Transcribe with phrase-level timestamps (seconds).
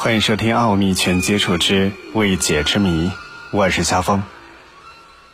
[0.00, 3.08] 欢迎收听《奥秘全接触之未解之谜》，
[3.50, 4.22] 我是肖峰。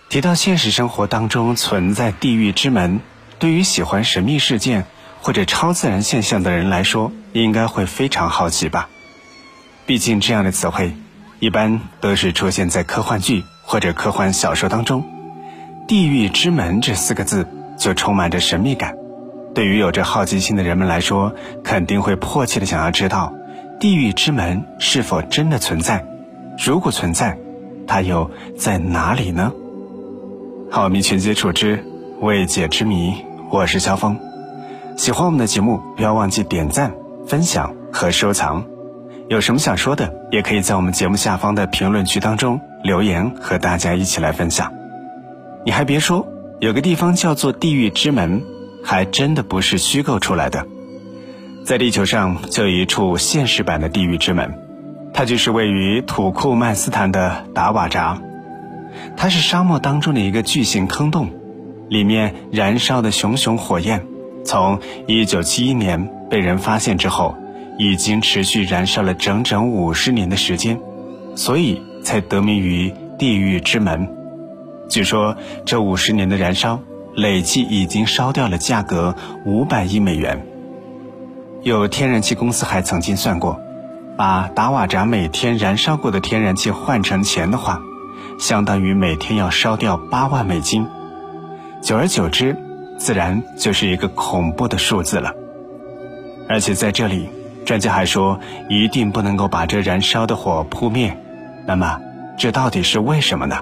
[0.08, 3.00] 提到现实生活当中存在地狱之门，
[3.38, 4.86] 对于喜欢神秘事件
[5.20, 8.88] 或者超自然现象的人来说，应该会非常好奇吧？
[9.84, 10.96] 毕竟这样的词汇，
[11.40, 15.06] 一般都是出现在科幻剧或者科幻小说当中。
[15.86, 17.46] 地狱之门这四个字
[17.78, 18.96] 就充满着神秘感，
[19.54, 23.34] 对于有着好奇心的人们来说，肯定会迫切的想要知道，
[23.84, 26.06] 地狱之门是否真的存在？
[26.56, 27.36] 如果存在，
[27.86, 29.52] 它又在哪里呢？
[30.70, 31.84] 好，密全接触之
[32.22, 33.12] 未解之谜，
[33.50, 34.18] 我是肖峰。
[34.96, 36.94] 喜欢我们的节目，不要忘记点赞、
[37.26, 38.64] 分享和收藏。
[39.28, 44.72] 有什么想说的，也可以在我们节目下方的评论区当中留言，和大家一起来分享。
[45.66, 46.26] 你还别说，
[46.58, 48.42] 有个地方叫做地狱之门，
[48.82, 50.66] 还真的不是虚构出来的。
[51.64, 54.52] 在地球上就有一处现实版的地狱之门，
[55.14, 58.20] 它就是位于土库曼斯坦的达瓦扎。
[59.16, 61.30] 它是沙漠当中的一个巨型坑洞，
[61.88, 64.04] 里面燃烧的熊熊火焰，
[64.44, 67.34] 从1971年被人发现之后，
[67.78, 70.78] 已经持续燃烧了整整五十年的时间，
[71.34, 74.06] 所以才得名于地狱之门。
[74.90, 76.78] 据说这五十年的燃烧，
[77.16, 80.46] 累计已经烧掉了价格五百亿美元。
[81.64, 83.58] 有天然气公司还曾经算过，
[84.18, 87.80] 把达瓦扎每天燃烧过的天然气换成钱的话，
[88.38, 90.86] 相当于每天要烧掉八万美金。
[91.80, 92.54] 久而久之，
[92.98, 95.32] 自然就是一个恐怖的数字了。
[96.50, 97.30] 而且在这里，
[97.64, 101.16] 专家还说一定不能够把这燃烧的火扑灭。
[101.66, 101.98] 那么，
[102.36, 103.56] 这到底是为什么呢？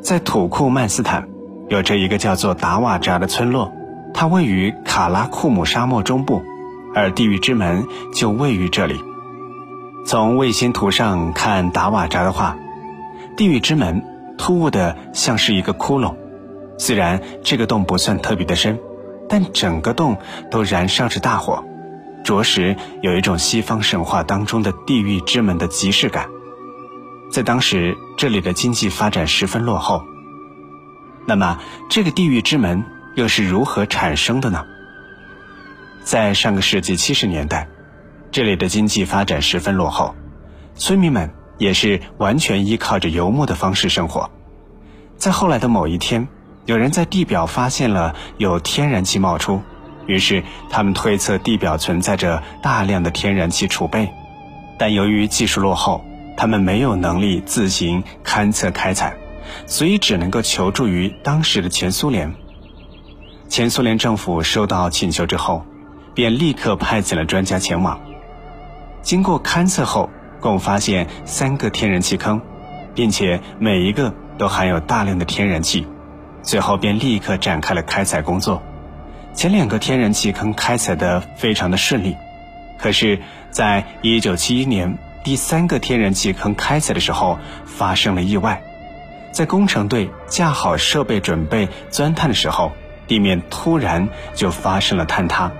[0.00, 1.28] 在土库曼斯坦，
[1.68, 3.72] 有着一个叫做达瓦扎的村落，
[4.14, 6.40] 它位于卡拉库姆沙漠中部，
[6.94, 9.02] 而地狱之门就位于这里。
[10.04, 12.56] 从卫星图上看达瓦扎的话，
[13.36, 14.04] 地狱之门
[14.36, 16.14] 突兀的像是一个窟窿。
[16.78, 18.78] 虽然这个洞不算特别的深，
[19.28, 20.16] 但整个洞
[20.50, 21.64] 都燃烧着大火，
[22.24, 26.28] 着实有一种西方神话当中的地狱之门的即视感。
[27.30, 30.02] 在当时，这里的经济发展十分落后。
[31.24, 32.84] 那么，这个地狱之门
[33.14, 34.64] 又是如何产生的呢？
[36.04, 37.68] 在上个世纪七十年代，
[38.30, 40.14] 这里的经济发展十分落后，
[40.74, 44.30] 村民们也是完全依靠着游牧的方式生活。
[45.16, 46.26] 在后来的某一天，
[46.66, 49.62] 有人在地表发现了有天然气冒出，
[50.06, 54.08] 于是他们推测地表存在着大量的天然气储备，
[54.78, 56.04] 但由于技术落后。
[56.34, 59.14] 他们没有能力自行勘测开采，
[59.66, 62.34] 所以只能够求助于当时的前苏联。
[63.50, 65.64] 前苏联政府收到请求之后，
[66.14, 68.00] 便立刻派遣了专家前往。
[69.02, 72.40] 经过勘测后，共发现三个天然气坑，
[72.94, 75.86] 并且每一个都含有大量的天然气。
[76.42, 78.62] 随后便立刻展开了开采工作。
[79.32, 82.16] 前两个天然气坑开采的非常的顺利，
[82.78, 84.98] 可是，在一九七一年。
[85.24, 88.60] 第三个天然气坑开采的时候发生了意外，
[89.30, 92.72] 在工程队架好设备准备钻探的时候，
[93.06, 95.52] 地面突然就发生了坍塌，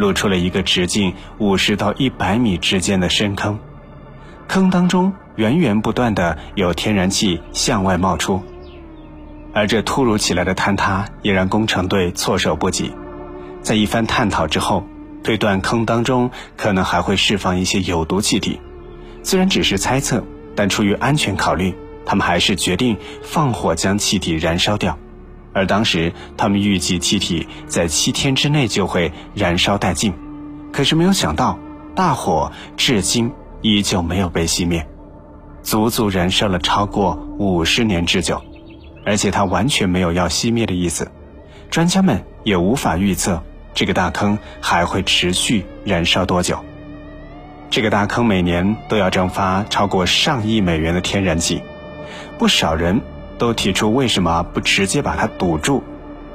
[0.00, 3.58] 露出了一个直径五十到一百米之间的深坑，
[4.48, 8.42] 坑当中源源不断的有天然气向外冒出，
[9.52, 12.90] 而这突如其来的坍塌也让工程队措手不及，
[13.60, 14.82] 在一番探讨之后，
[15.22, 18.58] 推断坑当中可能还会释放一些有毒气体。
[19.22, 20.24] 虽然只是猜测，
[20.56, 21.74] 但出于安全考虑，
[22.06, 24.96] 他们还是决定放火将气体燃烧掉。
[25.52, 30.14] 而当时他们预计气体在七天之内就会燃烧殆尽，
[30.72, 31.58] 可是没有想到，
[31.94, 34.86] 大火至今依旧没有被熄灭，
[35.62, 38.42] 足足燃烧了超过五十年之久，
[39.04, 41.10] 而且它完全没有要熄灭的意思。
[41.70, 43.42] 专家们也无法预测
[43.74, 46.58] 这个大坑还会持续燃烧多久。
[47.70, 51.62] 这个大坑每年都要蒸发超过上亿美元的天然气，
[52.38, 53.00] 不少人
[53.40, 55.82] 都提出为什么不直接把它堵住？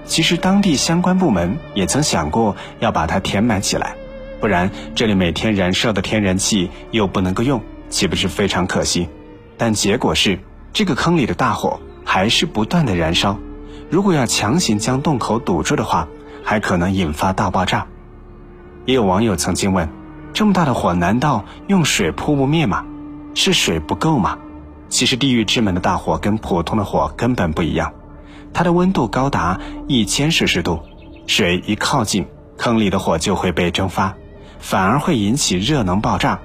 [0.05, 3.95] 其实当地相关部门也曾想过要把它填埋起来，
[4.41, 9.07] 不然这里每天燃烧的天然气又不能够用，岂不是非常可惜？
[9.55, 10.39] 但结果是，
[10.73, 13.37] 这个坑里的大火还是不断的燃烧。
[13.91, 16.07] 如果要强行将洞口堵住的话，
[16.43, 17.85] 还可能引发大爆炸。
[18.85, 19.87] 也有网友曾经问。
[20.33, 22.83] 这么大的火，难道用水扑不灭吗？
[23.35, 24.37] 是水不够吗？
[24.89, 27.93] 其实地狱之门的大火跟普通的火根本不一样，
[28.53, 30.79] 它的温度高达一千摄氏度，
[31.27, 32.25] 水一靠近，
[32.57, 34.15] 坑里的火就会被蒸发，
[34.59, 36.39] 反而会引起热能爆炸，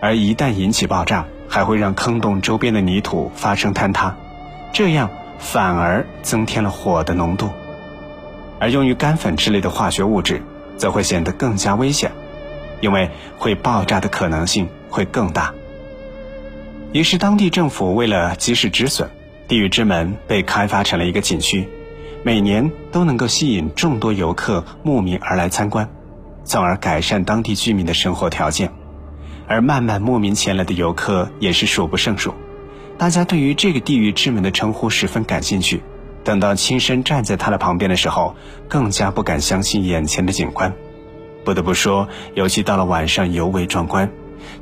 [0.00, 4.14] 而一旦引起爆炸，还会让坑洞周边的泥土发生坍塌，
[4.72, 5.08] 这样
[5.38, 7.48] 反而增添了火的浓度。
[8.58, 10.42] 而用于干粉之类的化学物质，
[10.76, 12.12] 则会显得更加危险，
[12.80, 15.54] 因为会爆炸的可能性会更大。
[16.94, 19.10] 于是，当地政府为了及时止损，
[19.48, 21.68] 地狱之门被开发成了一个景区，
[22.22, 25.90] 每年都能够吸引众多游客慕名而来参观，
[26.44, 28.70] 从而改善当地居民的生活条件。
[29.48, 32.32] 而慢慢慕名前来的游客也是数不胜数，
[32.96, 35.82] 大家对于这个地狱之门的称呼十分感兴趣。
[36.22, 38.36] 等到亲身站在它的旁边的时候，
[38.68, 40.72] 更加不敢相信眼前的景观。
[41.44, 44.08] 不得不说，尤其到了晚上尤为壮观。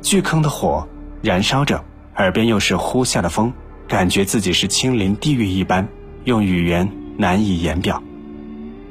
[0.01, 0.87] 巨坑的火
[1.21, 1.83] 燃烧着，
[2.17, 3.53] 耳边又是呼啸的风，
[3.87, 5.87] 感觉自己是亲临地狱一般，
[6.23, 8.01] 用语言难以言表。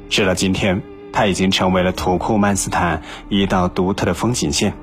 [0.09, 0.81] 直到今天，
[1.11, 4.73] 它已经成为了土库曼斯坦一道独特的风景线。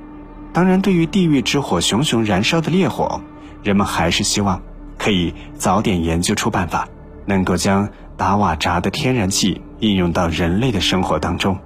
[0.52, 3.20] 当然，对于地狱之火熊熊燃烧的烈火，
[3.62, 4.62] 人们还是希望
[4.98, 6.88] 可以早点研究出办法。
[7.26, 11.56] 能够将达瓦扎的天然气应用到人类的生活当中，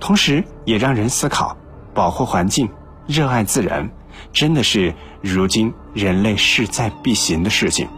[0.00, 1.56] 同时也让人思考：
[1.94, 2.68] 保护环境、
[3.06, 3.88] 热爱自然，
[4.34, 4.92] 真的是
[5.22, 7.88] 如今人类势在必行的事情。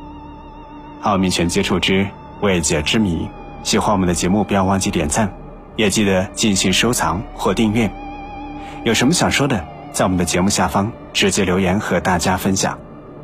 [1.03, 2.07] 奥秘全接触之
[2.41, 3.29] 未解之谜，
[3.63, 5.35] 喜欢我们的节目，不要忘记点赞，
[5.77, 7.91] 也记得进行收藏或订阅。
[8.85, 12.79] 有什么想说的，在我们的节目下方直接留言和大家分享。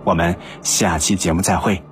[0.04, 1.89] 我们下期节目再会。